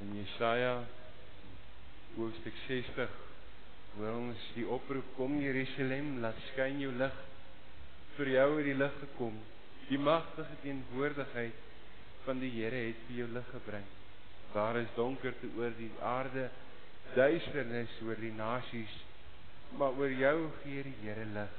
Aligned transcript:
In 0.00 0.14
Jesaja 0.16 0.78
hoofstuk 2.16 2.54
60 2.66 3.16
hoor 3.98 4.14
ons 4.16 4.44
die 4.54 4.64
oproep 4.64 5.10
kom 5.16 5.34
Jerusalem 5.42 6.14
laat 6.22 6.38
skyn 6.50 6.78
jou 6.80 6.92
lig. 6.96 7.16
Vir 8.16 8.30
jou 8.32 8.46
het 8.54 8.68
die 8.70 8.76
lig 8.78 8.94
gekom. 9.02 9.36
Die 9.90 9.98
magtige 10.00 10.56
teenwoordigheid 10.62 11.58
van 12.24 12.40
die 12.40 12.48
Here 12.54 12.80
het 12.86 13.02
vir 13.08 13.18
jou 13.18 13.28
lig 13.34 13.50
gebring. 13.52 13.84
Daar 14.54 14.78
is 14.80 14.96
donkerte 14.96 15.50
oor 15.58 15.76
die 15.76 15.90
aarde 16.00 16.48
duisternis 17.14 17.92
oor 18.06 18.16
die 18.24 18.32
nasies 18.38 18.96
maar 19.78 19.98
oor 20.00 20.10
jou 20.10 20.36
gee 20.62 20.86
die 20.86 20.96
Here 21.02 21.26
lig. 21.34 21.58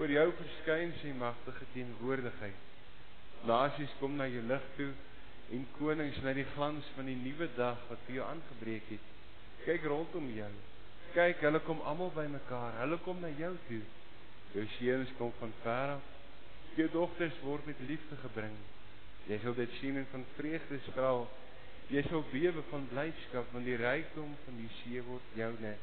Oor 0.00 0.10
jou 0.12 0.26
verskyn 0.40 0.96
sy 0.98 1.14
magtige 1.16 1.68
teenwoordigheid. 1.76 2.66
Nasies 3.46 3.94
kom 4.00 4.18
na 4.18 4.26
jou 4.28 4.42
lig 4.50 4.66
toe 4.80 4.90
en 5.50 5.66
konings 5.78 6.18
na 6.22 6.32
die 6.36 6.46
glans 6.54 6.86
van 6.94 7.08
die 7.10 7.18
nuwe 7.18 7.48
dag 7.56 7.78
wat 7.88 8.02
vir 8.06 8.20
jou 8.20 8.26
aangebreek 8.26 8.90
het. 8.94 9.06
Kyk 9.64 9.86
rondom 9.90 10.28
jou. 10.34 10.50
Kyk, 11.14 11.40
hulle 11.42 11.60
kom 11.66 11.80
almal 11.90 12.12
bymekaar. 12.14 12.76
Hulle 12.84 12.98
kom 13.04 13.18
na 13.22 13.32
jou 13.34 13.50
toe. 13.66 13.80
Jou 14.54 14.66
seuns 14.76 15.10
kom 15.18 15.32
van 15.40 15.54
ver 15.64 15.94
af. 15.96 16.04
Jou 16.78 16.86
dogters 16.92 17.40
word 17.42 17.66
met 17.66 17.82
liefde 17.88 18.18
gebring. 18.22 18.54
Jy 19.26 19.38
sal 19.42 19.56
dit 19.58 19.74
sien 19.80 19.98
en 19.98 20.06
van 20.12 20.26
vreugde 20.36 20.78
straal. 20.86 21.26
Jy 21.90 22.04
sal 22.06 22.22
bewe 22.30 22.62
van 22.70 22.86
blydskap 22.92 23.50
want 23.50 23.66
die 23.66 23.78
rykdom 23.80 24.30
van 24.44 24.60
die 24.60 24.70
see 24.78 25.02
word 25.08 25.34
joune. 25.38 25.74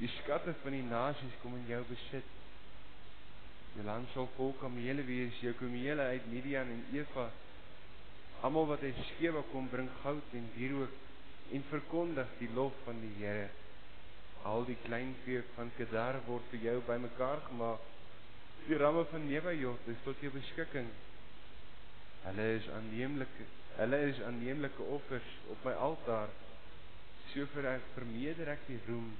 Die 0.00 0.10
skatte 0.18 0.56
van 0.64 0.74
die 0.74 0.86
nasies 0.88 1.38
kom 1.44 1.54
in 1.60 1.70
jou 1.70 1.80
besit. 1.86 2.34
Jou 3.76 3.86
land 3.86 4.10
sal 4.16 4.26
vol 4.34 4.50
kamele 4.58 5.06
wees, 5.06 5.38
jou 5.44 5.54
kamele 5.60 6.10
uit 6.10 6.26
Midian 6.32 6.74
en 6.74 6.82
Eva 6.96 7.28
Almal 8.40 8.66
wat 8.70 8.82
uit 8.82 9.00
skewe 9.14 9.42
kom 9.52 9.68
bring 9.68 9.88
goud 10.00 10.34
en 10.38 10.46
wierook 10.54 10.94
en 11.52 11.64
verkondig 11.68 12.28
die 12.38 12.48
lof 12.56 12.76
van 12.86 13.00
die 13.02 13.12
Here. 13.18 13.48
Al 14.48 14.64
die 14.64 14.78
kleinvee 14.86 15.42
van 15.56 15.72
Kedar 15.76 16.20
word 16.28 16.46
vir 16.52 16.62
jou 16.64 16.76
bymekaar 16.86 17.42
gemaak. 17.50 17.82
Die 18.66 18.78
ramme 18.80 19.04
van 19.10 19.26
Nebajot 19.28 19.88
is 19.92 20.00
tot 20.06 20.22
jou 20.24 20.30
beskikking. 20.32 20.88
Hulle 22.24 22.46
is 22.54 22.68
aanneemlike, 22.76 23.48
hulle 23.76 24.00
is 24.08 24.22
aanneemlike 24.24 24.88
offers 24.96 25.28
op 25.52 25.68
my 25.68 25.74
altaar. 25.88 26.32
So 27.32 27.44
vir 27.52 27.68
ek 27.74 27.92
vermeerder 27.96 28.54
ek 28.54 28.64
die 28.68 28.80
roem 28.86 29.12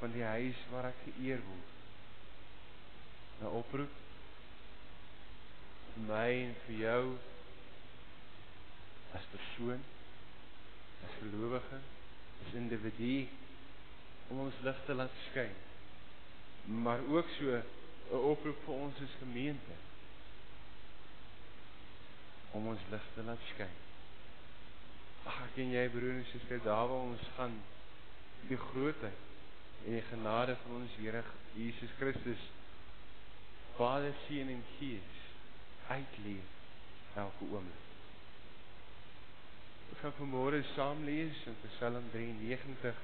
van 0.00 0.12
die 0.14 0.26
huis 0.26 0.66
waar 0.72 0.90
ek 0.90 0.98
geëer 1.04 1.46
word. 1.46 1.72
'n 3.36 3.54
Oproep 3.60 3.96
vir 5.94 6.04
my 6.10 6.28
en 6.42 6.54
vir 6.66 6.76
jou 6.82 7.02
as 9.16 9.24
persoon, 9.32 9.80
as 11.06 11.16
gelowige, 11.22 11.80
as 12.44 12.54
individu 12.60 13.26
om 14.28 14.44
ons 14.46 14.60
lig 14.66 14.84
te 14.86 14.96
laat 14.98 15.16
skyn. 15.30 15.54
Maar 16.84 17.00
ook 17.08 17.28
so 17.38 17.56
'n 17.56 18.22
oproep 18.32 18.58
vir 18.64 18.74
ons 18.74 19.00
as 19.04 19.18
gemeente 19.22 19.76
om 22.50 22.66
ons 22.66 22.84
lig 22.90 23.06
te 23.14 23.22
laat 23.22 23.42
skyn. 23.54 23.74
Ag, 25.24 25.40
ken 25.54 25.70
jy 25.70 25.88
broer 25.88 26.18
en 26.18 26.26
suster, 26.32 26.62
daar 26.62 26.88
waar 26.88 27.08
ons 27.10 27.24
gaan, 27.36 27.56
die 28.48 28.60
grootheid 28.68 29.24
en 29.84 29.92
die 29.92 30.04
genade 30.10 30.56
van 30.62 30.74
ons 30.80 30.94
Here 30.98 31.22
Jesus 31.54 31.90
Christus, 31.98 32.42
Vader, 33.76 34.14
Seun 34.26 34.48
en 34.48 34.62
Gees 34.78 35.18
uitleef 35.88 36.54
elke 37.14 37.44
oomblik. 37.50 37.85
Ons 39.90 40.00
gaan 40.02 40.16
vanmôre 40.18 40.62
saam 40.74 41.04
lees 41.08 41.44
in 41.46 41.54
Psalm 41.64 42.08
93. 42.12 42.94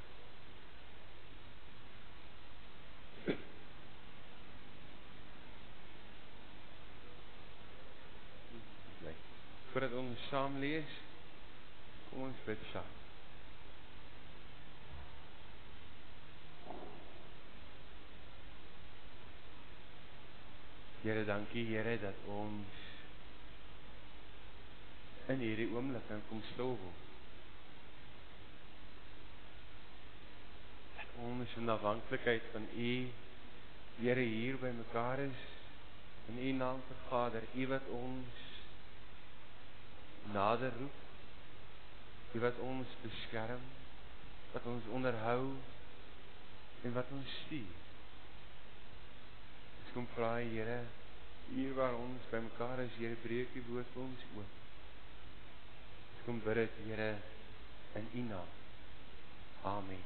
Voordat 9.73 9.95
ons 9.97 10.27
saam 10.29 10.59
lees, 10.61 10.99
kom 12.11 12.27
ons 12.27 12.43
bid 12.45 12.67
saam. 12.75 12.91
Here, 21.03 21.25
dankie 21.27 21.65
Here 21.67 21.97
dat 22.05 22.27
ons 22.31 22.82
in 25.33 25.43
hierdie 25.45 25.69
oomblik 25.73 26.05
kan 26.09 26.23
kom 26.29 26.41
stil 26.53 26.75
word. 26.77 27.01
Dat 30.97 31.19
ons 31.29 31.57
in 31.61 31.75
afhanklikheid 31.77 32.49
van 32.53 32.69
U 32.77 32.95
Here 34.01 34.23
hier 34.25 34.57
by 34.59 34.71
mekaar 34.77 35.21
is 35.21 35.43
in 36.33 36.39
U 36.41 36.53
naam 36.57 36.81
te 36.89 36.95
Vader, 37.09 37.45
U 37.55 37.67
wat 37.71 37.91
ons 37.93 38.47
nader 40.33 40.73
roep, 40.79 40.97
U 42.33 42.41
wat 42.47 42.63
ons 42.65 42.97
beskerm, 43.03 43.69
wat 44.55 44.67
ons 44.73 44.89
onderhou 44.97 45.53
en 46.83 46.97
wat 46.97 47.13
ons 47.19 47.37
stuur. 47.43 47.77
Ons 49.83 49.95
kom 49.99 50.09
vra 50.17 50.35
Here, 50.41 50.81
hier 51.53 51.77
waar 51.77 52.01
ons 52.01 52.33
by 52.33 52.43
mekaar 52.49 52.85
is, 52.89 52.99
Here 52.99 53.23
breek 53.29 53.55
U 53.61 53.69
woord 53.69 53.95
vir 53.95 54.05
ons 54.09 54.29
oop 54.33 54.62
kom 56.25 56.41
bid 56.45 56.55
dit 56.55 56.71
Here 56.87 57.15
in 57.95 58.09
U 58.15 58.23
naam. 58.29 58.51
Amen. 59.63 60.03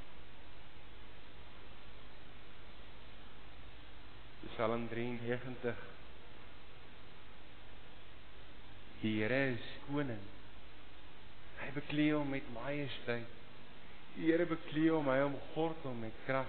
Psalm 4.55 4.89
93 4.89 5.75
Die 9.03 9.13
Here 9.21 9.41
is 9.53 9.67
koning. 9.89 10.23
Hy 11.61 11.69
bekleë 11.77 12.15
hom 12.17 12.33
met 12.33 12.47
majesteit. 12.55 13.35
Die 14.15 14.31
Here 14.31 14.47
bekleë 14.49 14.95
hom, 14.95 15.11
hy 15.13 15.21
omgord 15.27 15.85
hom 15.85 16.01
met 16.07 16.17
krag. 16.25 16.49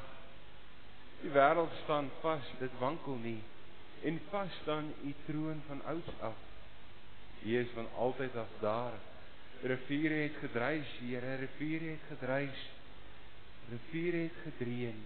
Die 1.21 1.33
wêreld 1.33 1.73
staan 1.83 2.07
vas, 2.21 2.47
dit 2.61 2.79
wankel 2.79 3.19
nie. 3.23 3.39
En 4.07 4.21
vas 4.31 4.53
staan 4.61 4.93
u 5.03 5.13
troon 5.25 5.59
van 5.67 5.83
ouds 5.91 6.23
af. 6.23 6.39
Hy 7.41 7.59
is 7.65 7.75
van 7.75 7.89
altyd 7.99 8.35
af 8.39 8.57
daar 8.63 8.95
riviere 9.63 10.13
het 10.13 10.35
gedreis, 10.41 10.87
Here, 10.99 11.35
riviere 11.35 11.89
het 11.89 12.05
gedreis. 12.09 12.69
Riviere 13.69 14.17
het 14.17 14.39
gedreun. 14.43 15.03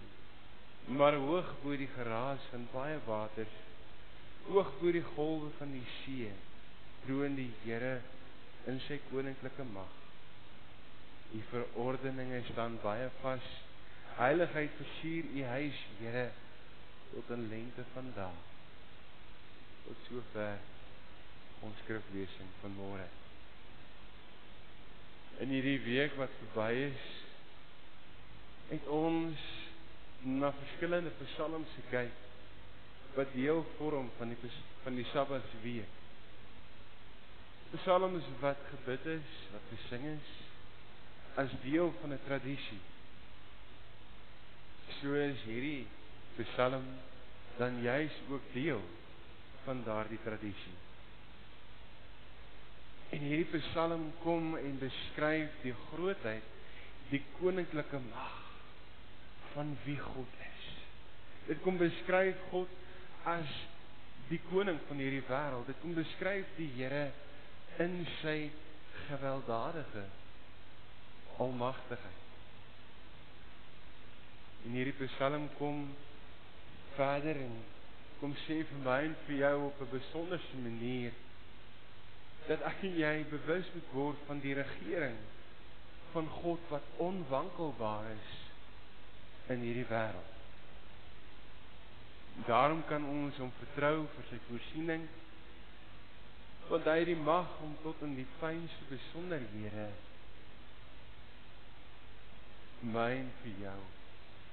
Maar 0.86 1.14
hoog 1.14 1.54
bo 1.62 1.76
die 1.76 1.88
geraas 1.94 2.42
van 2.50 2.66
baie 2.72 2.98
waters, 3.06 3.54
hoog 4.48 4.72
bo 4.80 4.90
die 4.92 5.04
golwe 5.14 5.50
van 5.58 5.70
die 5.72 5.86
see, 6.02 6.32
troon 7.04 7.38
die 7.38 7.50
Here 7.62 8.00
in 8.66 8.80
sy 8.88 8.98
koninklike 9.10 9.66
mag. 9.72 9.94
U 11.32 11.40
verordeninge 11.50 12.42
staan 12.50 12.78
baie 12.82 13.08
vas. 13.22 13.46
Heiligheid 14.18 14.74
versier 14.76 15.30
u 15.32 15.46
huis, 15.54 15.86
Here, 16.02 16.28
tot 17.14 17.32
in 17.38 17.48
lengte 17.48 17.86
van 17.94 18.12
dae. 18.18 18.44
Tot 19.86 20.06
sover 20.10 20.54
ons 21.62 21.82
skriflesing 21.84 22.54
van 22.60 22.74
môre 22.76 23.10
in 25.40 25.48
hierdie 25.48 25.80
week 25.84 26.16
wat 26.20 26.30
verby 26.40 26.70
is 26.90 27.06
het 28.68 28.86
ons 28.88 29.48
na 30.22 30.52
verskillende 30.58 31.10
psalms 31.22 31.72
gekyk 31.80 32.20
wat 33.16 33.32
deel 33.36 33.64
vorm 33.76 34.10
van 34.18 34.32
die 34.32 34.52
van 34.82 34.94
die 34.96 35.06
Sabbatsweek. 35.12 35.98
Psalms 37.72 38.24
wat 38.40 38.60
gebid 38.70 39.04
is, 39.18 39.34
wat 39.52 39.68
gesing 39.72 40.06
is 40.14 40.30
as 41.40 41.52
deel 41.62 41.92
van 42.00 42.12
'n 42.12 42.20
tradisie. 42.26 42.80
So 45.00 45.14
is 45.14 45.42
hierdie 45.48 45.86
psalm 46.36 46.84
dan 47.56 47.82
juis 47.82 48.12
ook 48.30 48.52
deel 48.52 48.82
van 49.64 49.82
daardie 49.84 50.20
tradisie. 50.24 50.76
En 53.12 53.20
hierdie 53.20 53.60
Psalm 53.60 54.06
kom 54.22 54.54
en 54.56 54.78
beskryf 54.80 55.58
die 55.62 55.74
grootheid, 55.90 56.46
die 57.10 57.20
koninklike 57.40 58.00
mag 58.08 58.38
van 59.52 59.74
wie 59.84 59.98
God 60.00 60.38
is. 60.46 60.68
Dit 61.50 61.60
kom 61.64 61.76
beskryf 61.76 62.38
God 62.52 62.70
as 63.28 63.52
die 64.30 64.40
koning 64.48 64.78
van 64.88 65.02
hierdie 65.02 65.24
wêreld. 65.28 65.68
Dit 65.68 65.80
kom 65.82 65.92
beskryf 65.96 66.48
die 66.56 66.70
Here 66.78 67.10
in 67.82 68.02
sy 68.22 68.36
gewelddadige 69.08 70.06
almagtigheid. 71.42 72.22
En 74.64 74.78
hierdie 74.78 74.96
Psalm 75.10 75.50
kom 75.58 75.84
verder 76.96 77.40
en 77.44 77.60
kom 78.20 78.32
sê 78.46 78.60
vir 78.68 78.80
my 78.86 78.98
en 79.08 79.14
vir 79.26 79.36
jou 79.42 79.54
op 79.66 79.80
'n 79.82 79.92
besonderse 79.98 80.56
manier 80.64 81.12
dat 82.48 82.64
ek 82.68 82.84
en 82.88 82.98
jy 82.98 83.14
bewus 83.30 83.70
moet 83.74 83.90
word 83.94 84.26
van 84.26 84.42
die 84.42 84.54
regering 84.58 85.18
van 86.12 86.28
God 86.42 86.68
wat 86.68 86.86
onwankelbaar 87.00 88.10
is 88.12 88.30
in 89.52 89.64
hierdie 89.64 89.88
wêreld. 89.88 90.30
Daarom 92.46 92.82
kan 92.88 93.04
ons 93.08 93.36
hom 93.40 93.52
vertrou 93.60 94.06
vir 94.14 94.30
sy 94.30 94.40
voorsiening 94.48 95.08
want 96.68 96.86
hy 96.88 96.94
het 97.02 97.10
die 97.10 97.18
mag 97.18 97.58
om 97.64 97.74
tot 97.82 98.00
in 98.06 98.14
die 98.16 98.28
fynste 98.40 98.86
besonderhede 98.88 99.88
my 102.92 103.10
en 103.16 103.28
vir 103.42 103.58
jou 103.66 103.80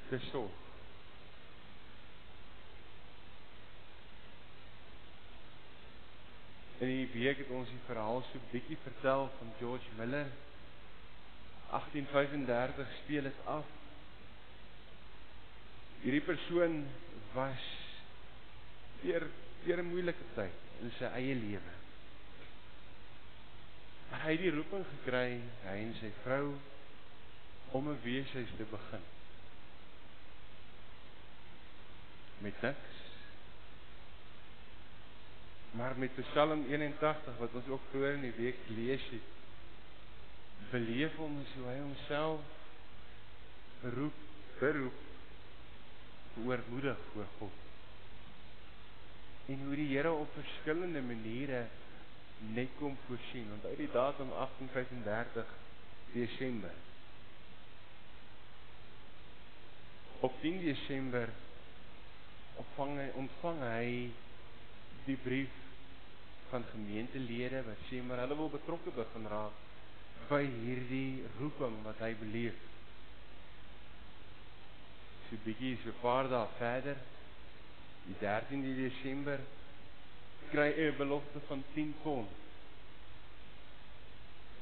te 0.10 0.20
sorg. 0.30 0.69
En 6.80 6.88
die 6.88 7.10
week 7.12 7.38
het 7.38 7.50
ons 7.52 7.68
die 7.68 7.82
verhaal 7.86 8.22
so 8.30 8.40
bietjie 8.54 8.78
vertel 8.84 9.28
van 9.38 9.50
George 9.60 9.90
Miller. 9.98 10.30
1835 11.70 12.94
speel 13.04 13.28
dit 13.28 13.42
af. 13.46 13.66
Hierdie 16.02 16.24
persoon 16.24 16.86
was 17.34 17.66
deur 19.02 19.28
deur 19.66 19.82
'n 19.84 19.92
moeilike 19.92 20.26
tyd 20.36 20.56
in 20.82 20.92
sy 20.98 21.12
eie 21.20 21.36
lewe. 21.36 21.74
Maar 24.10 24.22
hy 24.22 24.32
het 24.32 24.42
die 24.46 24.56
roeping 24.56 24.86
gekry, 24.94 25.42
hy 25.66 25.76
en 25.84 25.94
sy 26.00 26.12
vrou 26.24 26.56
om 27.72 27.90
'n 27.90 28.00
weeshuis 28.04 28.56
te 28.58 28.64
begin. 28.72 29.04
Met 32.40 32.62
niks. 32.62 32.99
Maar 35.72 35.98
met 35.98 36.16
Psalm 36.16 36.66
81 36.70 37.38
wat 37.38 37.54
ons 37.54 37.68
ook 37.68 37.82
vroeër 37.90 38.14
in 38.14 38.22
die 38.22 38.38
week 38.38 38.58
lees 38.68 39.04
het, 39.10 39.28
beleef 40.72 41.18
ons 41.18 41.54
hoe 41.58 41.68
hy 41.68 41.78
homself 41.80 42.42
beroep, 43.82 44.26
beroep 44.60 45.08
oormoedig 46.46 46.98
voor 47.14 47.26
God. 47.38 47.52
En 49.46 49.66
hoe 49.66 49.76
die 49.76 49.88
Here 49.96 50.12
op 50.12 50.34
verskillende 50.34 51.02
maniere 51.02 51.66
net 52.40 52.70
kom 52.78 52.98
voorsien. 53.06 53.48
Onthou 53.54 53.76
die 53.76 53.92
datum 53.92 54.30
1835 54.30 55.46
Desember. 56.14 56.72
Op 60.20 60.34
10 60.42 60.60
Desember 60.64 61.30
ontvang 62.60 62.98
hy 63.00 63.08
ontvang 63.16 63.60
hy 63.64 63.90
die 65.06 65.18
brief 65.24 65.59
van 66.50 66.66
gemeentelede 66.72 67.64
wat 67.68 67.86
sê 67.90 68.02
maar 68.06 68.24
hulle 68.24 68.38
wil 68.42 68.52
betrokke 68.54 68.94
begin 68.96 69.28
raak 69.32 69.66
by 70.30 70.44
hierdie 70.46 71.24
roeping 71.40 71.78
wat 71.86 72.02
hy 72.06 72.12
beleef. 72.20 72.58
So 75.30 75.38
bietjie 75.46 75.78
so 75.84 75.94
paar 76.02 76.30
dae 76.30 76.46
verder, 76.58 77.00
die 78.06 78.18
13de 78.22 78.76
Desember 78.84 79.42
kry 80.52 80.70
'n 80.74 80.98
belofte 80.98 81.40
van 81.48 81.64
10 81.74 81.96
pond 82.04 82.38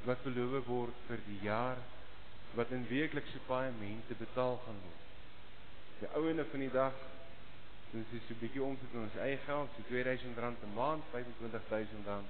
wat 0.07 0.23
beloof 0.23 0.65
word 0.67 0.95
vir 1.07 1.19
die 1.27 1.39
jaar 1.43 1.79
wat 2.55 2.71
in 2.71 2.87
weeklikse 2.87 3.39
paemente 3.47 4.15
betaal 4.19 4.59
gaan 4.65 4.79
word. 4.83 5.05
Die 5.99 6.09
ouene 6.19 6.45
van 6.51 6.59
die 6.59 6.71
dag 6.71 6.93
dis 7.91 8.13
is 8.13 8.27
so 8.27 8.33
'n 8.33 8.39
bietjie 8.39 8.63
omsit 8.63 8.93
in 8.93 9.05
ons 9.07 9.15
eie 9.15 9.37
geld, 9.45 9.69
so 9.75 9.81
R2000 9.93 10.63
'n 10.63 10.73
maand, 10.75 11.03
R25000 11.13 12.23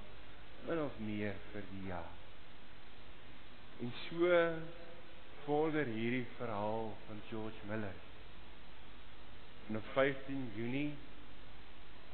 min 0.66 0.80
of 0.82 0.98
meer 0.98 1.34
vir 1.52 1.62
die 1.70 1.86
jaar. 1.88 2.12
En 3.80 3.92
so 4.08 4.30
vorder 5.44 5.84
hierdie 5.84 6.26
verhaal 6.36 6.96
van 7.06 7.20
George 7.28 7.66
Miller. 7.68 7.94
En 9.68 9.76
op 9.76 9.84
15 9.92 10.50
Junie 10.54 10.94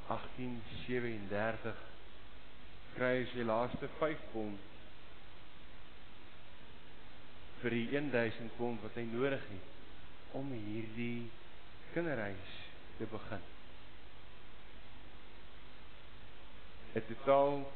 1837 0.06 1.82
kry 2.94 3.12
hy 3.18 3.24
sy 3.32 3.46
laaste 3.48 3.88
5 3.98 4.26
pond 4.32 4.60
vir 7.62 7.74
die 7.74 7.86
1000 7.96 8.56
pond 8.58 8.82
wat 8.84 8.98
hy 9.00 9.06
nodig 9.08 9.48
het 9.50 10.36
om 10.38 10.52
hierdie 10.52 11.30
kinderreis 11.94 12.63
te 12.98 13.06
begin. 13.10 13.42
Dit 16.92 17.10
is 17.10 17.28
al 17.28 17.72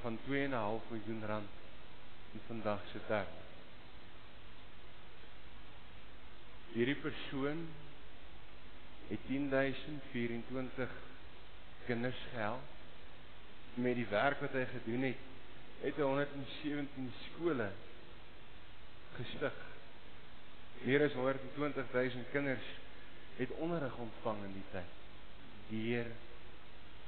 van 0.00 0.18
2.5 0.18 0.28
miljoen 0.90 1.26
rand 1.26 1.48
in 2.32 2.40
vandag 2.46 2.80
se 2.92 2.98
terme. 3.06 3.42
Hierdie 6.72 6.94
persoon 6.94 7.66
het 9.08 9.26
10024 9.26 10.90
kinders 11.86 12.22
gehelp 12.30 12.72
met 13.74 13.94
die 13.94 14.06
werk 14.06 14.40
wat 14.40 14.54
hy 14.56 14.64
gedoen 14.70 15.08
het 15.10 15.30
het 15.84 15.98
hy 15.98 16.06
117 16.06 17.10
skole 17.24 17.68
gestig 19.16 19.60
meer 20.84 21.04
as 21.04 21.16
120000 21.18 22.30
kinders 22.32 22.70
het 23.36 23.50
onderrig 23.64 23.96
ontvang 23.96 24.44
in 24.44 24.54
die 24.58 24.68
tyd. 24.70 24.92
Deur 25.70 26.10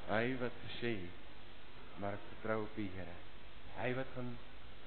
hy 0.06 0.24
wat 0.40 0.58
gesê 0.66 0.96
het 1.02 2.00
maar 2.00 2.16
ek 2.16 2.24
vertrou 2.30 2.62
op 2.62 2.74
die 2.76 2.90
Here. 2.94 3.14
Hy 3.76 3.92
wat 3.96 4.10
gaan 4.14 4.32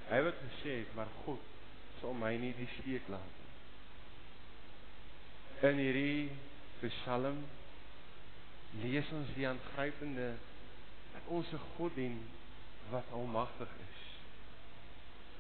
hy 0.09 0.19
wat 0.25 0.41
gesê 0.41 0.81
het 0.81 0.91
maar 0.97 1.09
God 1.23 1.41
sal 1.99 2.13
my 2.17 2.33
nie 2.41 2.51
die 2.57 2.69
steek 2.79 3.09
laat 3.11 3.33
nie. 3.37 3.49
In 5.69 5.81
hierdie 5.81 6.29
Psalm 6.79 7.41
lees 8.79 9.09
ons 9.11 9.33
die 9.35 9.47
aangrypende 9.49 10.29
dat 11.13 11.25
ons 11.27 11.51
'n 11.53 11.65
God 11.75 11.95
dien 11.95 12.19
wat 12.91 13.11
almagtig 13.11 13.71
is. 13.89 13.99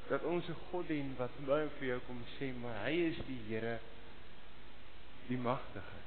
Dat 0.09 0.23
ons 0.23 0.49
'n 0.49 0.59
God 0.71 0.87
dien 0.87 1.15
wat 1.17 1.39
my 1.39 1.67
vir 1.77 1.87
jou 1.87 1.99
kom 2.07 2.21
sê, 2.39 2.53
maar 2.61 2.83
hy 2.85 2.93
is 3.11 3.17
die 3.27 3.41
Here 3.47 3.79
die 5.29 5.39
magtige. 5.39 6.03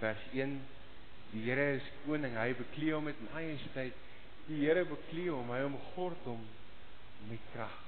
Vers 0.00 0.30
1 0.32 0.58
Die 1.34 1.42
Here 1.48 1.64
is 1.74 1.86
koning, 2.04 2.36
hy 2.38 2.52
bekleë 2.54 2.92
hom 2.94 3.08
met 3.08 3.22
majesteit. 3.32 3.96
Die 4.46 4.60
Here 4.60 4.84
bekleë 4.86 5.32
hom, 5.34 5.48
hy 5.50 5.64
omgord 5.66 6.28
hom 6.28 6.44
met 7.26 7.48
krag. 7.54 7.80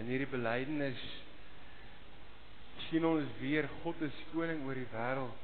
En 0.00 0.08
hierdie 0.08 0.30
belydenis 0.30 1.02
sien 2.86 3.04
ons 3.06 3.36
weer 3.38 3.68
God 3.82 4.00
is 4.06 4.22
koning 4.32 4.64
oor 4.64 4.80
die 4.80 4.88
wêreld. 4.94 5.42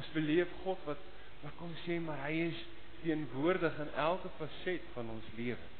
Ons 0.00 0.08
beleef 0.16 0.50
God 0.64 0.80
wat 0.88 1.10
wat 1.42 1.56
kom 1.58 1.72
sê 1.82 1.96
maar 1.98 2.20
hy 2.22 2.36
is 2.46 2.58
teenwoordig 3.02 3.78
in 3.82 3.88
elke 3.98 4.30
faset 4.38 4.84
van 4.94 5.08
ons 5.10 5.30
lewe. 5.34 5.71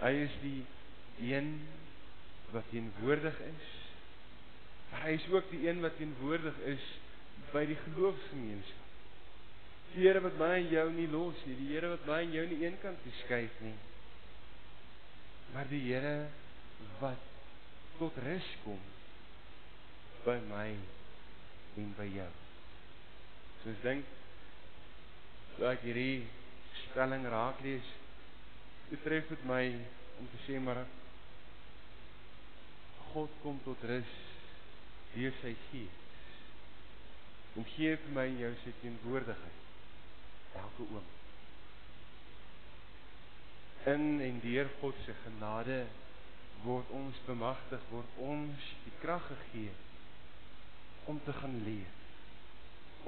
Hy 0.00 0.12
is 0.24 0.36
die 0.42 0.64
een 1.32 1.52
wat 2.54 2.68
teenwoordig 2.70 3.38
is. 3.46 3.68
Maar 4.90 5.06
hy 5.06 5.16
is 5.18 5.26
ook 5.30 5.50
die 5.50 5.68
een 5.68 5.80
wat 5.84 5.96
teenwoordig 5.96 6.56
is 6.72 6.86
by 7.52 7.64
die 7.68 7.78
geloofsgemeenskap. 7.84 8.88
Die 9.92 10.06
Here 10.06 10.22
wat 10.22 10.38
my 10.38 10.52
en 10.60 10.68
jou 10.70 10.86
nie 10.94 11.08
los 11.10 11.38
nie, 11.46 11.56
die 11.58 11.72
Here 11.72 11.90
wat 11.92 12.06
my 12.06 12.20
en 12.24 12.34
jou 12.34 12.46
nie 12.50 12.60
eenkant 12.62 13.02
geskuif 13.06 13.56
nie. 13.64 13.74
Maar 15.54 15.68
die 15.70 15.82
Here 15.88 16.14
wat 17.00 17.28
tot 17.98 18.16
rus 18.24 18.48
kom 18.64 18.78
by 20.24 20.38
my 20.48 20.68
en 21.80 21.94
by 21.98 22.06
jou. 22.12 22.30
So 23.62 23.72
ek 23.74 23.82
dink 23.84 24.14
so 25.56 25.66
ek 25.68 25.82
hierdie 25.84 26.22
stelling 26.86 27.26
raak 27.32 27.60
lees, 27.64 27.88
betref 28.90 29.28
dit 29.28 29.44
my 29.48 29.64
om 30.20 30.28
te 30.32 30.40
sê 30.46 30.58
maar 30.62 30.82
God 33.12 33.32
kom 33.42 33.58
tot 33.64 33.86
rus 33.90 34.12
deur 35.14 35.34
sy 35.40 35.54
gees. 35.68 36.02
Om 37.58 37.66
gee 37.74 37.96
vir 38.02 38.12
my 38.14 38.26
en 38.30 38.38
jou 38.44 38.52
sy 38.62 38.74
teenwoordigheid 38.82 40.58
elke 40.60 40.86
oomblik. 40.86 41.16
In 43.90 44.20
en 44.22 44.38
deur 44.44 44.70
God 44.80 44.98
se 45.06 45.14
genade 45.24 45.80
word 46.64 46.90
ons 46.94 47.22
bemagtig 47.26 47.86
word 47.90 48.18
ons 48.20 48.66
die 48.84 48.92
krag 49.00 49.24
gegee 49.30 49.72
om 51.10 51.20
te 51.24 51.32
gaan 51.40 51.56
leef 51.64 51.96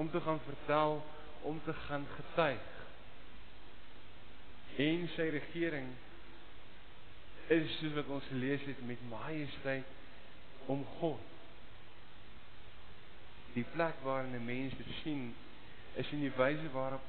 om 0.01 0.09
te 0.11 0.21
gaan 0.25 0.39
vertel 0.47 1.03
om 1.41 1.59
te 1.65 1.73
gaan 1.85 2.05
getuig 2.15 2.72
en 4.77 5.05
sy 5.15 5.27
regering 5.35 5.91
is 7.53 7.77
soos 7.79 7.93
wat 7.93 8.09
ons 8.17 8.31
gelees 8.31 8.61
het 8.65 8.79
met 8.87 9.09
majesteit 9.09 10.69
om 10.71 10.85
God 10.99 11.31
die 13.53 13.65
plek 13.75 13.99
waar 14.01 14.23
'n 14.25 14.45
mens 14.45 14.73
dit 14.77 14.93
sien 15.03 15.35
is 15.93 16.11
in 16.11 16.19
die 16.19 16.35
wyse 16.35 16.71
waarop 16.71 17.01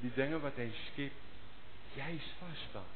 die 0.00 0.12
dinge 0.14 0.40
wat 0.40 0.56
hy 0.56 0.68
skep 0.86 1.12
juis 1.94 2.28
vas 2.38 2.64
staan. 2.68 2.92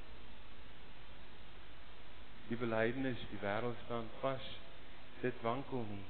Die 2.49 2.57
belydenis, 2.57 3.25
die 3.31 3.41
wêreld 3.43 3.77
staan 3.85 4.09
vas. 4.21 4.47
Dit 5.21 5.41
wankel 5.43 5.85
nie. 5.91 6.05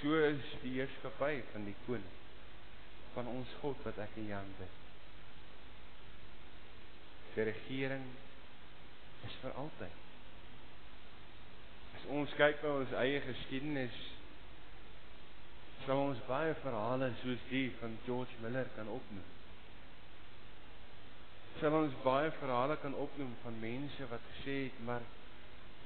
So 0.00 0.16
is 0.24 0.44
die 0.62 0.76
heerskappy 0.78 1.42
van 1.52 1.64
die 1.64 1.76
koning 1.86 2.16
van 3.14 3.26
ons 3.26 3.48
God 3.60 3.80
wat 3.84 3.98
ek 3.98 4.20
en 4.20 4.28
jy 4.28 4.36
aanbid. 4.36 4.89
Sy 7.34 7.46
regering 7.46 8.06
is 9.26 9.36
vir 9.42 9.58
altyd. 9.62 9.98
As 11.98 12.06
ons 12.16 12.32
kyk 12.38 12.64
na 12.64 12.72
ons 12.80 12.94
eie 13.02 13.20
geskiedenis, 13.26 13.98
sal 15.84 16.00
ons 16.08 16.22
baie 16.28 16.54
verhale 16.64 17.10
soos 17.22 17.44
die 17.50 17.68
van 17.80 17.96
George 18.06 18.42
Miller 18.42 18.68
kan 18.76 18.88
opnoem. 18.90 19.28
Sal 21.60 21.76
ons 21.76 21.96
baie 22.04 22.32
verhale 22.40 22.76
kan 22.82 22.94
opnoem 22.96 23.32
van 23.44 23.58
mense 23.62 24.08
wat 24.10 24.28
gesê 24.34 24.56
het, 24.66 24.82
maar 24.88 25.04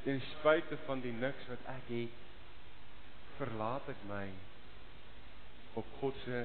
ten 0.04 0.20
spyte 0.32 0.78
van 0.86 1.02
die 1.02 1.14
niks 1.16 1.48
wat 1.50 1.70
ek 1.74 1.88
het, 1.90 2.18
verlaat 3.38 3.88
ek 3.90 4.02
my 4.08 4.26
op 5.80 5.86
God 6.00 6.18
se 6.24 6.44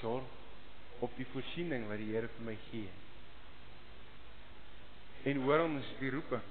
sorg, 0.00 0.30
op 1.04 1.12
die 1.18 1.28
voorsiening 1.32 1.86
wat 1.90 2.00
die 2.02 2.14
Here 2.14 2.30
vir 2.38 2.48
my 2.48 2.56
gee. 2.70 2.88
En 5.26 5.40
hoor 5.42 5.64
ons 5.64 5.88
die 5.98 6.10
roeping. 6.14 6.44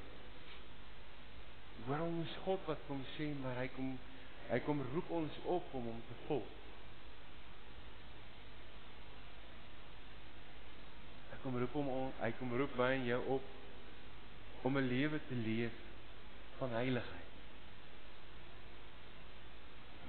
Hoor 1.86 2.02
ons 2.04 2.34
God 2.44 2.68
wat 2.68 2.82
kom 2.90 3.04
sê 3.16 3.30
maar 3.40 3.56
hy 3.62 3.70
kom 3.76 3.96
hy 4.50 4.60
kom 4.66 4.82
roep 4.92 5.08
ons 5.16 5.38
op 5.50 5.72
om 5.80 5.88
hom 5.90 6.02
te 6.10 6.18
volg. 6.26 6.50
Hy 11.32 11.40
kom 11.46 11.56
roep 11.62 11.78
hom 11.80 11.90
hy 12.20 12.32
kom 12.42 12.58
roep 12.60 12.76
my 12.82 12.92
en 12.98 13.08
jou 13.14 13.22
op 13.38 13.54
om 14.68 14.78
'n 14.78 14.88
lewe 14.92 15.22
te 15.30 15.40
leef 15.48 15.80
van 16.60 16.70
heiligheid. 16.82 17.34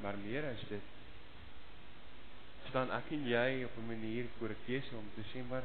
Maar 0.02 0.16
meer 0.26 0.44
as 0.50 0.68
dit 0.68 0.94
staan 2.68 2.90
ek 2.90 3.10
en 3.10 3.26
jy 3.28 3.64
op 3.64 3.76
'n 3.78 3.86
manier 3.94 4.26
voor 4.38 4.48
'n 4.48 4.64
keuse 4.66 4.96
om 4.96 5.08
te 5.14 5.22
sê 5.32 5.48
maar 5.48 5.62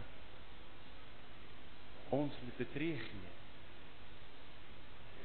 ons 2.11 2.39
moet 2.43 2.57
te 2.59 2.67
tree 2.73 2.97
gee. 2.99 3.31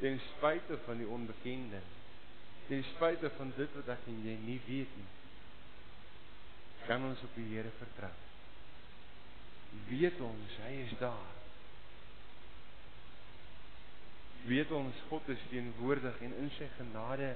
Ten 0.00 0.20
spyte 0.36 0.78
van 0.84 1.00
die 1.00 1.08
onbekende. 1.08 1.80
Ten 2.68 2.84
spyte 2.94 3.30
van 3.36 3.52
dit 3.56 3.78
wat 3.78 3.94
ek 3.96 4.08
en 4.10 4.20
jy 4.26 4.36
nie 4.44 4.58
weet 4.66 4.92
nie. 4.98 5.08
Kan 6.86 7.04
ons 7.08 7.22
op 7.26 7.34
die 7.38 7.48
Here 7.50 7.72
vertrou. 7.80 8.12
Weet 9.90 10.20
ons 10.22 10.58
hy 10.64 10.74
is 10.84 10.94
daar. 11.00 11.32
Weet 14.46 14.70
ons 14.70 15.00
God 15.08 15.28
is 15.34 15.42
teenwoordig 15.50 16.20
en 16.22 16.36
in 16.44 16.52
sy 16.54 16.68
genade 16.76 17.32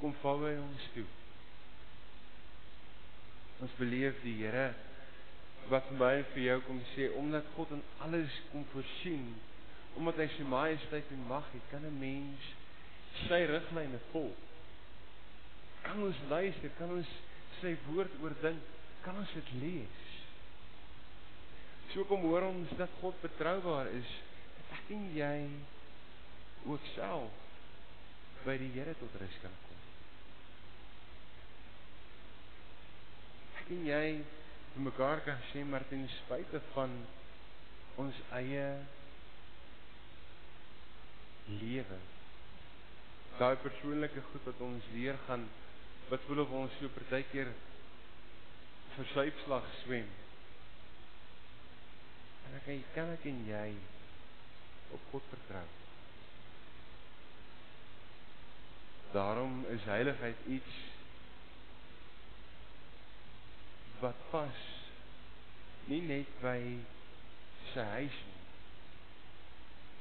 kom 0.00 0.14
val 0.22 0.42
hy 0.48 0.56
ons 0.58 0.88
toe. 0.96 1.06
Ons 3.62 3.76
beleef 3.78 4.18
die 4.24 4.34
Here 4.40 4.72
wat 5.70 5.88
vir 5.88 5.98
my 6.00 6.12
en 6.18 6.30
vir 6.34 6.42
jou 6.44 6.60
kom 6.66 6.80
sê 6.92 7.08
omdat 7.20 7.50
God 7.56 7.72
in 7.76 7.82
alles 8.06 8.40
kom 8.52 8.64
voorsien 8.72 9.34
omdat 9.94 10.18
hy 10.18 10.26
sy 10.34 10.44
majesteit 10.50 11.10
en 11.14 11.26
mag 11.30 11.46
het 11.52 11.66
kan 11.70 11.84
'n 11.86 11.98
mens 11.98 12.48
sy 13.28 13.44
riglyne 13.46 14.00
volg. 14.10 14.36
Kan 15.82 16.02
ons 16.02 16.16
luister 16.28 16.70
kan 16.78 16.90
ons 16.90 17.10
sy 17.60 17.76
woord 17.86 18.10
oordink 18.22 18.62
kan 19.04 19.16
ons 19.16 19.32
dit 19.36 19.52
lees. 19.60 20.02
So 21.92 22.04
kom 22.04 22.24
hoor 22.26 22.42
ons 22.48 22.70
dat 22.78 22.90
God 23.00 23.14
betroubaar 23.22 23.86
is 23.86 24.10
ek 24.72 24.90
en 24.96 25.04
jy 25.14 25.48
ook 26.66 26.80
self 26.94 27.30
by 28.44 28.56
die 28.60 28.72
Here 28.74 28.94
tot 28.98 29.20
rus 29.20 29.36
kan 29.42 29.52
kom. 29.66 29.82
Ek 33.60 33.70
en 33.76 33.86
jy 33.86 34.06
mekaar 34.76 35.22
kan 35.26 35.38
sê 35.52 35.62
maar 35.64 35.84
ten 35.88 36.08
spyte 36.08 36.60
van 36.72 36.96
ons 38.02 38.16
eie 38.40 38.64
lewe 41.60 41.98
daai 43.38 43.54
persoonlike 43.62 44.22
goed 44.30 44.50
wat 44.50 44.60
ons 44.66 44.90
weer 44.94 45.16
gaan 45.26 45.46
wat 46.08 46.26
voel 46.26 46.42
of 46.44 46.50
ons 46.62 46.74
so 46.78 46.90
partykeer 46.94 47.48
versuipslag 48.94 49.64
swem. 49.82 50.10
En 52.46 52.58
ek 52.60 52.68
kan 52.94 53.10
ek 53.14 53.24
en 53.30 53.40
jy 53.48 53.70
op 54.94 55.08
God 55.10 55.26
vertrou. 55.32 55.64
Daarom 59.14 59.62
is 59.74 59.86
heiligheid 59.88 60.46
iets 60.58 60.78
wat 64.00 64.20
pas 64.30 64.60
nie 65.90 66.00
net 66.08 66.30
by 66.42 66.58
sy 67.72 67.86
huis 67.94 68.20
nie. 68.28 68.42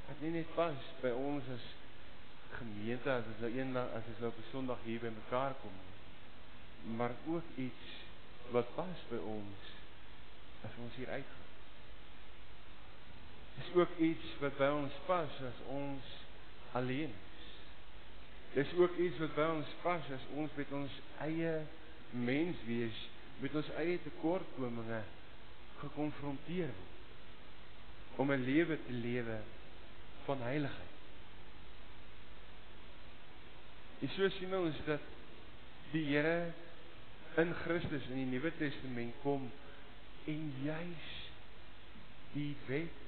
Wat 0.07 0.21
nie 0.23 0.35
net 0.38 0.53
pas 0.55 0.91
by 1.01 1.12
ons 1.15 1.50
as 1.55 1.71
gemeente 2.53 3.09
as 3.09 3.27
ons 3.31 3.41
nou 3.43 3.51
eendag 3.57 3.97
as 3.97 4.07
ons 4.13 4.21
nou 4.21 4.31
op 4.33 4.39
'n 4.39 4.51
Sondag 4.51 4.85
hier 4.85 5.01
by 5.01 5.12
mekaar 5.15 5.57
kom 5.62 5.75
maar 6.83 7.12
ook 7.27 7.43
iets 7.55 7.85
wat 8.51 8.75
pas 8.75 9.00
by 9.09 9.15
ons 9.15 9.71
as 10.63 10.75
ons 10.79 10.95
hier 10.95 11.09
uitgaan. 11.09 11.50
Dis 13.55 13.73
ook 13.75 13.97
iets 13.97 14.25
wat 14.39 14.57
by 14.57 14.67
ons 14.67 14.93
pas 15.05 15.39
as 15.47 15.62
ons 15.67 16.12
alleen 16.71 17.13
is. 17.13 17.47
Dis 18.53 18.73
ook 18.77 18.97
iets 18.97 19.17
wat 19.17 19.35
by 19.35 19.47
ons 19.55 19.75
pas 19.81 20.12
as 20.17 20.27
ons 20.35 20.55
met 20.55 20.71
ons 20.71 21.00
eie 21.25 21.53
mens 22.09 22.65
wees 22.67 23.00
met 23.41 23.55
ons 23.55 23.69
eie 23.81 23.99
tekortkominge 24.03 25.03
gekonfronteer 25.81 26.73
word 26.73 26.93
om 28.15 28.31
'n 28.31 28.43
lewe 28.43 28.77
te 28.85 28.91
lewe 28.91 29.37
van 30.25 30.41
heiligheid. 30.41 30.93
En 33.99 34.09
so 34.09 34.29
sien 34.29 34.55
ons 34.55 34.75
dat 34.85 35.01
die 35.91 36.05
Here 36.05 36.51
in 37.37 37.53
Christus 37.53 38.07
in 38.09 38.15
die 38.15 38.25
Nuwe 38.25 38.51
Testament 38.57 39.13
kom 39.21 39.51
en 40.25 40.53
juis 40.63 41.09
die 42.33 42.55
wet 42.67 43.01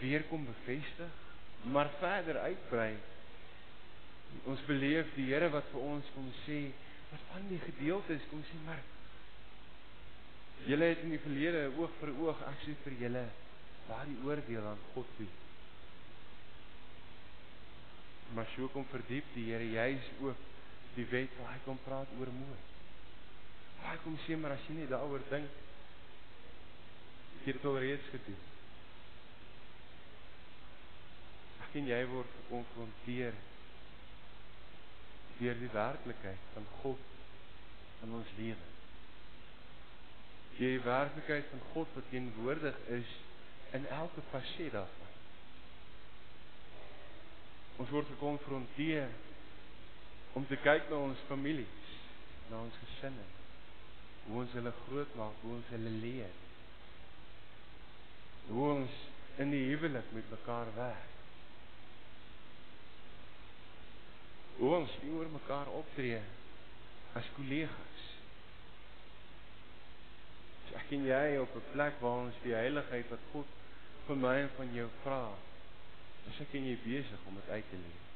weer 0.00 0.22
kom 0.22 0.44
bevestig, 0.44 1.14
maar 1.62 1.88
verder 1.98 2.38
uitbrei. 2.38 2.96
Ons 4.44 4.60
beleef 4.66 5.14
die 5.14 5.30
Here 5.32 5.48
wat 5.50 5.64
vir 5.72 5.80
ons 5.80 6.10
kom 6.14 6.28
sê 6.44 6.60
wat 7.10 7.26
van 7.32 7.48
die 7.48 7.60
gedeeltes 7.64 8.28
kom 8.30 8.44
sê 8.50 8.60
maar 8.66 8.80
julle 10.68 10.88
het 10.92 11.04
in 11.06 11.14
die 11.14 11.22
verlede 11.24 11.66
oog 11.78 11.92
vir 12.00 12.14
oog 12.24 12.46
ek 12.52 12.64
sê 12.64 12.76
vir 12.84 12.96
julle 13.02 13.26
daardie 13.88 14.18
oordeel 14.26 14.66
aan 14.68 14.80
God 14.92 15.12
toe. 15.16 15.28
Maar 18.36 18.50
so 18.52 18.68
kom 18.74 18.84
verdiep 18.90 19.30
die 19.32 19.46
Here 19.48 19.70
juis 19.72 20.10
ook 20.20 20.48
die 20.96 21.06
wet 21.12 21.38
waar 21.38 21.54
hy 21.54 21.62
kom 21.64 21.78
praat 21.86 22.18
oor 22.18 22.32
moord 22.40 22.68
hy 23.88 23.96
kom 24.04 24.16
sê 24.26 24.36
maar 24.36 24.54
as 24.56 24.64
jy 24.68 24.76
nie 24.78 24.90
daaroor 24.90 25.22
dink 25.30 25.64
jy 27.44 27.54
het 27.54 27.64
al 27.64 27.78
reeds 27.80 28.08
gedoen. 28.12 28.40
Ek 31.64 31.76
en 31.80 31.86
jy 31.88 32.00
word 32.10 32.34
gekonfronteer 32.40 33.38
deur 35.38 35.58
die 35.58 35.70
werklikheid 35.72 36.50
van 36.54 36.66
God 36.80 36.98
in 38.02 38.14
ons 38.18 38.34
lewe. 38.36 38.66
Die 40.58 40.80
werklikheid 40.82 41.46
van 41.50 41.62
God 41.72 41.94
wat 41.94 42.10
teenwoordig 42.10 42.78
is 42.98 43.16
in 43.78 43.86
elke 43.86 44.24
faset 44.30 44.72
daarvan. 44.72 45.14
Ons 47.78 47.90
word 47.94 48.10
gekonfronteer 48.10 49.10
om 50.38 50.46
te 50.46 50.58
kyk 50.62 50.88
na 50.90 51.02
ons 51.08 51.26
families, 51.28 51.92
na 52.50 52.62
ons 52.64 52.80
gesinne. 52.82 53.26
Hoe 54.26 54.42
ons 54.42 54.56
hulle 54.58 54.72
grootmaak, 54.84 55.44
hoe 55.44 55.54
ons 55.58 55.70
hulle 55.74 55.92
leer. 56.02 56.34
Hoe 58.48 58.66
ons 58.72 58.98
in 59.38 59.54
die 59.54 59.64
huwelik 59.70 60.10
met 60.16 60.34
mekaar 60.34 60.74
werk. 60.74 61.17
Hoe 64.58 64.74
ons 64.74 64.94
oor 65.12 65.28
mekaar 65.30 65.70
optree 65.78 66.18
as 67.18 67.26
kollegas. 67.36 68.06
So 70.66 70.78
ek 70.80 70.90
en 70.96 71.06
jy 71.06 71.38
op 71.38 71.54
'n 71.54 71.70
plek 71.72 72.00
waar 72.02 72.24
ons 72.26 72.42
die 72.42 72.54
heiligheid 72.54 73.08
wat 73.10 73.30
God 73.32 73.46
van 74.06 74.20
my 74.20 74.34
en 74.42 74.50
van 74.56 74.74
jou 74.74 74.88
vra, 75.02 75.22
is 76.30 76.40
ek 76.40 76.54
en 76.54 76.66
jy 76.66 76.76
besig 76.84 77.26
om 77.26 77.34
dit 77.34 77.48
uit 77.48 77.70
te 77.70 77.76
leef. 77.76 78.06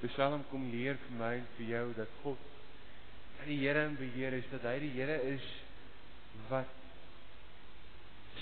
Die 0.00 0.08
Psalm 0.08 0.44
kom 0.50 0.70
leer 0.70 0.98
vir 1.06 1.16
my 1.18 1.34
en 1.38 1.46
vir 1.56 1.66
jou 1.66 1.86
dat 1.96 2.08
God 2.22 2.38
dat 3.38 3.46
die 3.46 3.58
Here 3.58 3.86
in 3.88 3.96
beheer 3.96 4.32
is, 4.32 4.44
dat 4.50 4.62
hy 4.62 4.78
die 4.78 4.92
Here 4.94 5.16
is 5.22 5.46
wat 6.48 6.68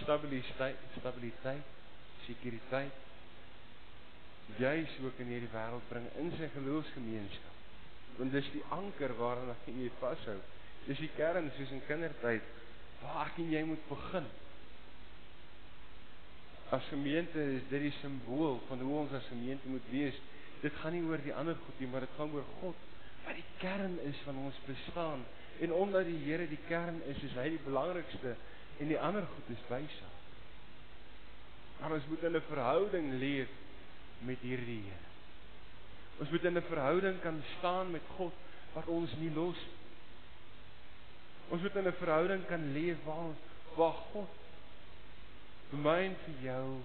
stabiliteit, 0.03 0.77
stabiliteit, 0.99 1.65
sekuriteit 2.27 3.02
juis 4.57 4.99
ook 5.05 5.19
in 5.25 5.33
hierdie 5.33 5.53
wêreld 5.53 5.89
bring 5.89 6.07
in 6.21 6.31
sy 6.39 6.49
geloofsgemeenskap. 6.55 7.59
Want 8.19 8.35
dis 8.37 8.51
die 8.53 8.65
anker 8.75 9.15
waaraan 9.17 9.55
ek 9.55 9.71
jy 9.71 9.91
vashou. 10.01 10.39
Dis 10.87 11.01
die 11.01 11.11
kern 11.17 11.51
soos 11.57 11.73
in 11.73 11.83
kindertyd 11.87 12.47
waar 13.03 13.31
ek 13.31 13.41
en 13.43 13.51
jy 13.53 13.63
moet 13.67 13.89
begin. 13.89 14.29
As 16.73 16.87
gemeente 16.89 17.43
is 17.57 17.67
dit 17.71 17.89
die 17.89 17.95
simbool 18.01 18.61
van 18.69 18.81
hoe 18.85 18.99
ons 19.03 19.15
as 19.17 19.29
gemeente 19.31 19.69
moet 19.69 19.89
wees. 19.93 20.19
Dit 20.63 20.75
gaan 20.81 20.95
nie 20.97 21.05
oor 21.09 21.21
die 21.25 21.35
ander 21.35 21.59
goed 21.65 21.81
nie, 21.81 21.89
maar 21.91 22.05
dit 22.07 22.17
gaan 22.17 22.33
oor 22.37 22.47
God 22.61 22.89
wat 23.23 23.37
die 23.39 23.51
kern 23.63 23.99
is 24.09 24.19
van 24.27 24.39
ons 24.43 24.57
bestaan. 24.67 25.23
En 25.63 25.73
omdat 25.73 26.09
die 26.09 26.19
Here 26.25 26.47
die 26.49 26.61
kern 26.67 26.99
is, 27.11 27.21
is 27.23 27.35
hy 27.39 27.53
die 27.55 27.65
belangrikste 27.65 28.35
en 28.81 28.91
die 28.91 28.99
ander 28.99 29.27
goed 29.35 29.51
is 29.55 29.67
bysaan. 29.69 30.17
Maar 31.81 31.99
ons 31.99 32.09
moet 32.11 32.23
in 32.23 32.37
'n 32.37 32.49
verhouding 32.49 33.13
leef 33.19 33.51
met 34.27 34.41
hierdie 34.41 34.83
Here. 34.83 35.11
Ons 36.19 36.31
moet 36.31 36.45
in 36.45 36.57
'n 36.57 36.69
verhouding 36.69 37.21
kan 37.21 37.43
staan 37.59 37.91
met 37.91 38.03
God 38.17 38.33
wat 38.73 38.87
ons 38.87 39.13
nie 39.19 39.31
los 39.31 39.57
nie. 39.57 39.81
Ons 41.53 41.63
moet 41.63 41.75
in 41.77 41.87
'n 41.87 41.93
verhouding 41.93 42.47
kan 42.47 42.73
leef 42.73 43.05
waar 43.05 43.35
waar 43.77 43.99
God 44.13 44.29
vir 45.71 45.79
my 45.79 45.99
en 46.05 46.17
vir 46.25 46.35
jou 46.45 46.81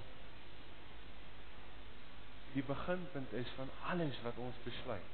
die 2.53 2.63
beginpunt 2.63 3.33
is 3.33 3.49
van 3.55 3.69
alles 3.91 4.19
wat 4.23 4.37
ons 4.37 4.55
besluit. 4.63 5.11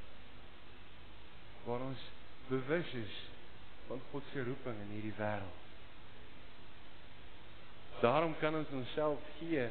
Waar 1.65 1.80
ons 1.80 2.00
bewus 2.48 2.94
is 2.94 3.15
van 3.88 4.01
God 4.12 4.24
se 4.32 4.44
roeping 4.44 4.80
in 4.82 4.94
hierdie 4.96 5.18
wêreld. 5.18 5.62
Daarom 8.01 8.38
kan 8.39 8.56
ons 8.56 8.70
onsself 8.70 9.20
gee 9.39 9.70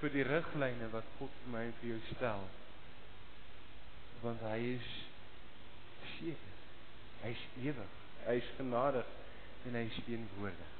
vir 0.00 0.14
die 0.14 0.26
riglyne 0.26 0.88
wat 0.92 1.06
God 1.18 1.34
vir 1.42 1.52
my 1.54 1.64
en 1.68 1.76
vir 1.80 1.90
jou 1.92 2.00
stel. 2.12 2.46
Want 4.22 4.42
hy 4.46 4.58
is 4.76 4.88
seker. 6.16 6.56
Hy 7.22 7.34
is 7.34 7.44
ewig. 7.64 7.94
Hy 8.26 8.36
is 8.38 8.50
genadig 8.58 9.14
en 9.66 9.78
hy 9.78 9.84
is 9.88 10.00
teenwoordig. 10.06 10.74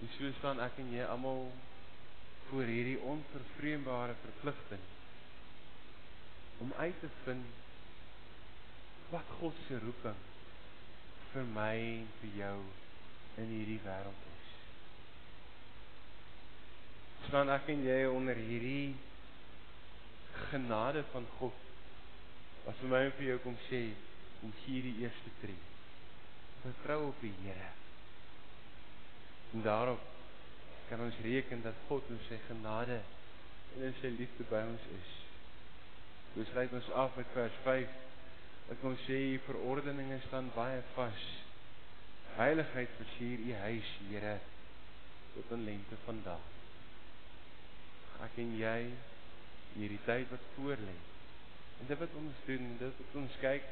Dis 0.00 0.14
so 0.16 0.32
staan 0.38 0.60
ek 0.64 0.78
en 0.80 0.92
jy 0.94 1.04
almal 1.04 1.50
voor 2.50 2.70
hierdie 2.72 2.98
onvervreembare 3.06 4.16
verpligting 4.22 4.86
om 6.64 6.72
uit 6.76 7.00
te 7.00 7.10
vind 7.24 7.44
wat 9.10 9.28
God 9.40 9.60
se 9.66 9.78
roeping 9.84 10.18
vir 11.32 11.46
my 11.54 11.74
en 11.76 12.08
vir 12.22 12.36
jou 12.40 12.56
in 13.42 13.52
hierdie 13.54 13.78
wêreld 13.84 14.26
is 14.32 14.39
staan 17.28 17.50
ek 17.52 17.68
en 17.72 17.82
jy 17.84 18.04
onder 18.08 18.38
hierdie 18.38 18.94
genade 20.50 21.02
van 21.12 21.26
God. 21.38 21.56
Wat 22.64 22.78
vir 22.80 22.92
my 22.92 23.00
en 23.06 23.16
vir 23.18 23.26
jou 23.30 23.38
kom 23.44 23.56
sê 23.68 23.80
om 24.44 24.52
hier 24.64 24.86
die 24.86 25.02
eerste 25.04 25.32
tree. 25.42 25.58
Vertrou 26.62 27.00
op 27.08 27.24
die 27.24 27.32
Here. 27.42 27.70
En 29.54 29.64
daarop 29.66 30.04
kan 30.88 31.02
ons 31.04 31.18
reken 31.24 31.62
dat 31.62 31.86
God 31.88 32.08
in 32.10 32.20
sy 32.28 32.38
genade 32.48 33.00
en 33.76 33.88
in 33.88 33.96
sy 34.00 34.12
liefde 34.16 34.46
by 34.50 34.62
ons 34.68 34.86
is. 34.96 35.10
Ons 36.38 36.52
sluit 36.54 36.72
ons 36.78 36.92
af 37.02 37.18
met 37.18 37.34
vers 37.34 37.58
5. 37.66 37.98
Ek 38.70 38.80
kom 38.84 38.96
sê 39.06 39.18
u 39.34 39.42
verordeninge 39.48 40.20
staan 40.28 40.52
baie 40.54 40.78
vas. 40.94 41.26
Heiligheid 42.38 42.96
versier 43.00 43.44
u 43.48 43.58
huis, 43.66 43.92
Here, 44.08 44.38
tot 45.34 45.58
in 45.58 45.66
lente 45.66 45.98
van 46.06 46.22
dag 46.24 46.59
ek 48.26 48.38
en 48.42 48.52
jy 48.58 48.78
hierdie 49.76 50.00
tyd 50.06 50.30
wat 50.32 50.46
voor 50.56 50.80
lê. 50.86 50.96
En 51.80 51.88
dit 51.88 51.98
wat 51.98 52.16
ons 52.20 52.44
doen, 52.46 52.70
dit 52.80 53.02
wat 53.02 53.18
ons 53.22 53.36
kyk 53.40 53.68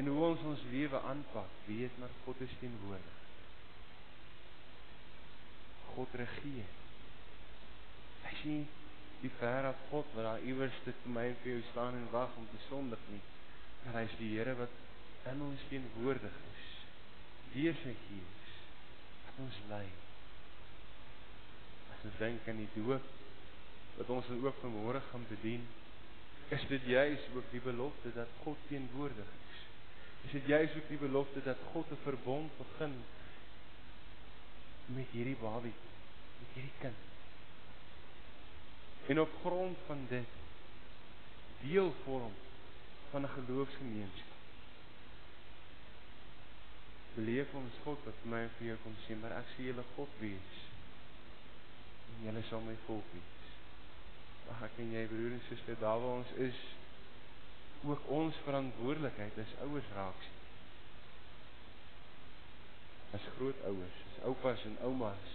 en 0.00 0.10
hoe 0.10 0.22
ons 0.26 0.46
ons 0.50 0.64
lewe 0.72 1.00
aanpak, 1.10 1.50
weet 1.68 1.98
maar 1.98 2.14
God 2.24 2.40
is 2.44 2.56
teenwoordig. 2.60 3.20
God 5.94 6.16
regeer. 6.18 6.72
Hy 8.24 8.32
sien 8.42 8.64
die 9.22 9.32
ver 9.38 9.70
af 9.70 9.84
God 9.90 10.10
wat 10.16 10.26
daar 10.26 10.46
iewers 10.48 10.76
vir 10.84 10.96
my 11.16 11.28
en 11.30 11.38
vir 11.42 11.54
jou 11.54 11.62
staan 11.70 11.96
en 11.96 12.10
wag 12.12 12.34
om 12.40 12.48
te 12.50 12.60
sondig 12.68 13.04
nie. 13.12 13.22
Maar 13.84 14.00
hy 14.00 14.06
is 14.08 14.16
die 14.20 14.32
Here 14.34 14.56
wat 14.58 14.80
in 15.30 15.44
ons 15.46 15.68
teenwoordig 15.70 16.40
is. 16.50 16.70
Deur 17.54 17.76
sy 17.84 17.94
Gees 18.06 18.56
wat 19.24 19.42
ons 19.46 19.60
lei. 19.70 19.86
As 21.94 22.08
ons 22.10 22.18
dink 22.20 22.50
aan 22.50 22.60
die 22.64 22.72
doop 22.74 23.12
wat 23.96 24.10
ons 24.10 24.26
dan 24.26 24.44
ook 24.44 24.60
vanmôre 24.62 25.00
gaan 25.10 25.26
bedien, 25.28 25.66
is 26.48 26.66
dit 26.68 26.82
juis 26.82 27.20
ook 27.34 27.50
die 27.50 27.60
belofte 27.60 28.12
dat 28.14 28.28
God 28.42 28.56
teenwoordig 28.68 29.30
is. 29.48 29.58
Is 30.24 30.30
dit 30.30 30.46
juis 30.46 30.76
ook 30.76 30.88
die 30.88 30.98
belofte 30.98 31.42
dat 31.42 31.56
God 31.72 31.90
'n 31.90 32.02
verbond 32.02 32.50
begin 32.58 32.94
met 34.86 35.06
hierdie 35.10 35.36
babie, 35.40 35.76
met 36.38 36.48
hierdie 36.52 36.78
kind. 36.78 36.96
En 39.06 39.20
op 39.20 39.30
grond 39.40 39.78
van 39.86 40.06
dit 40.08 40.32
deel 41.60 41.94
vorm 42.04 42.32
van 43.10 43.22
'n 43.22 43.28
geloofsgemeenskap. 43.28 44.32
Beleef 47.14 47.52
ons 47.54 47.74
God 47.82 47.98
wat 48.04 48.14
vir 48.22 48.30
my 48.30 48.40
en 48.42 48.50
vir 48.58 48.66
jou 48.66 48.78
kom 48.82 48.96
sê, 49.06 49.20
maar 49.20 49.36
ek 49.38 49.46
sê 49.54 49.62
julle 49.62 49.84
God 49.94 50.08
wees. 50.18 50.54
En 52.10 52.24
julle 52.24 52.42
sal 52.48 52.60
my 52.60 52.76
volk 52.86 53.12
wees. 53.12 53.33
Ag 54.52 54.64
ek 54.66 54.80
en 54.82 54.92
jy 54.92 55.04
broer 55.08 55.36
en 55.36 55.44
suster, 55.48 55.76
daar 55.80 56.00
waar 56.02 56.20
ons 56.20 56.32
is, 56.46 56.58
ook 57.84 58.08
ons 58.16 58.40
verantwoordelikheid 58.44 59.38
is 59.40 59.56
ouers 59.66 59.88
raak 59.96 60.20
sien. 60.24 60.42
As 63.16 63.26
grootouers, 63.36 63.98
as 64.10 64.20
oupas 64.30 64.64
en 64.68 64.76
oumas. 64.88 65.32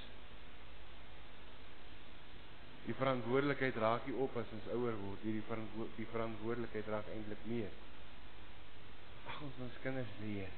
Die 2.86 2.96
verantwoordelikheid 2.98 3.78
raak 3.82 4.08
nie 4.10 4.18
op 4.26 4.38
as 4.42 4.54
ons 4.58 4.72
ouer 4.78 4.98
word, 5.04 5.26
hierdie 5.26 5.46
verantwo 5.50 5.86
die 5.98 6.08
verantwoordelikheid 6.14 6.90
raak 6.94 7.12
eintlik 7.14 7.44
meer. 7.52 7.76
Ag 9.30 9.44
ons 9.46 9.62
ons 9.68 9.84
kinders 9.84 10.16
leer 10.24 10.56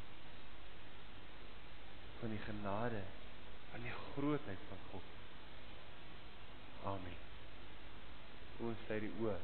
van 2.22 2.32
die 2.32 2.44
genade, 2.46 3.02
van 3.74 3.84
die 3.88 3.98
grootheid 3.98 4.70
van 4.70 4.88
God. 4.94 5.12
Amen 6.94 7.31
ons 8.68 8.86
sy 8.88 9.00
die 9.04 9.14
oë 9.24 9.38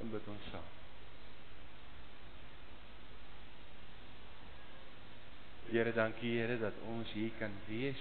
en 0.00 0.12
bid 0.12 0.28
ons 0.32 0.46
saam. 0.52 0.68
Here, 5.70 5.92
dankie 5.94 6.32
Here 6.34 6.56
dat 6.58 6.78
ons 6.90 7.12
hier 7.14 7.30
kan 7.38 7.52
wees 7.68 8.00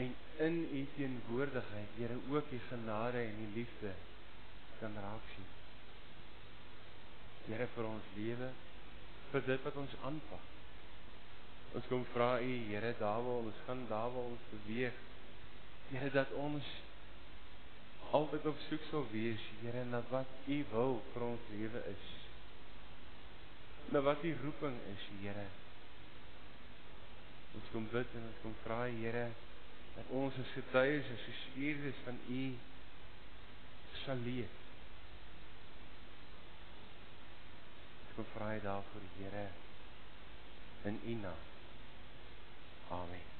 en 0.00 0.14
in 0.46 0.56
u 0.72 0.86
teenwoordigheid, 0.96 1.88
Here, 1.98 2.16
ook 2.30 2.48
die 2.50 2.60
genade 2.68 3.18
en 3.18 3.36
die 3.42 3.50
liefde 3.58 3.92
kan 4.80 4.94
raak 4.96 5.26
sien. 5.34 5.50
Here 7.50 7.66
vir 7.74 7.88
ons 7.90 8.08
lewe, 8.16 8.48
vir 9.32 9.44
dit 9.50 9.66
wat 9.66 9.76
ons 9.82 9.98
aanpak. 10.08 10.48
Ons 11.76 11.90
kom 11.90 12.06
vra 12.14 12.30
u, 12.40 12.54
Here, 12.70 12.94
daar 12.98 13.20
waar 13.26 13.44
ons 13.50 13.60
gaan, 13.66 13.84
daar 13.90 14.08
waar 14.14 14.32
ons 14.32 14.48
beweeg, 14.54 14.96
Here 15.90 16.10
dat 16.16 16.32
ons 16.40 16.72
altyd 18.12 18.46
op 18.46 18.58
soek 18.68 18.84
sal 18.90 19.06
wees, 19.10 19.44
Here, 19.62 19.84
na 19.84 20.02
wat 20.10 20.28
U 20.46 20.58
wil 20.72 20.98
vir 21.12 21.24
ons 21.24 21.48
lewe 21.54 21.80
is. 21.92 22.08
Na 23.94 24.02
wat 24.04 24.24
U 24.24 24.32
roeping 24.42 24.76
is, 24.92 25.06
Here. 25.22 25.46
Ons 27.56 27.72
kom 27.72 27.88
bid 27.92 28.18
en 28.18 28.28
ons 28.28 28.42
kom 28.44 28.54
vra, 28.66 28.82
Here, 28.92 29.26
dat 29.96 30.12
ons 30.20 30.36
as 30.44 30.52
getuies, 30.58 31.08
as 31.16 31.26
gestuurdes 31.30 32.04
van 32.04 32.20
U 32.28 32.44
sal 34.04 34.24
leef. 34.28 34.60
Ons 38.04 38.16
kom 38.20 38.32
vra 38.36 38.54
daarvoor, 38.68 39.10
Here, 39.18 39.48
in 40.92 41.04
U 41.04 41.20
naam. 41.24 41.44
Amen. 42.92 43.31